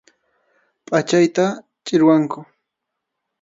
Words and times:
Pʼachayta 0.85 1.45
quchiriwanku. 1.83 2.39